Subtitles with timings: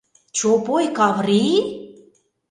[0.37, 1.43] —Чопой Каври?!